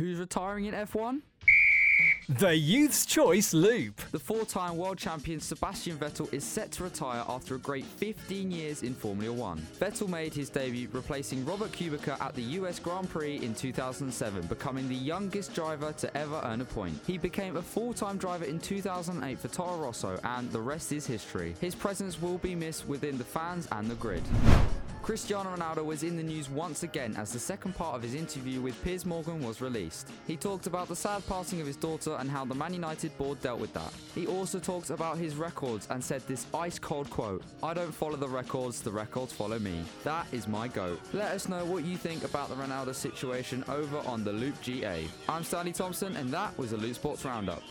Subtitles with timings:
[0.00, 1.20] Who's retiring in F1?
[2.26, 4.00] The Youth's Choice Loop.
[4.12, 8.50] The four time world champion Sebastian Vettel is set to retire after a great 15
[8.50, 9.58] years in Formula One.
[9.78, 14.88] Vettel made his debut replacing Robert Kubica at the US Grand Prix in 2007, becoming
[14.88, 16.98] the youngest driver to ever earn a point.
[17.06, 21.06] He became a full time driver in 2008 for Toro Rosso, and the rest is
[21.06, 21.54] history.
[21.60, 24.22] His presence will be missed within the fans and the grid.
[25.10, 28.60] Cristiano Ronaldo was in the news once again as the second part of his interview
[28.60, 30.08] with Piers Morgan was released.
[30.28, 33.40] He talked about the sad passing of his daughter and how the Man United board
[33.40, 33.92] dealt with that.
[34.14, 38.14] He also talked about his records and said this ice cold quote I don't follow
[38.14, 39.82] the records, the records follow me.
[40.04, 41.00] That is my goat.
[41.12, 45.08] Let us know what you think about the Ronaldo situation over on the Loop GA.
[45.28, 47.64] I'm Stanley Thompson, and that was the Loop Sports Roundup.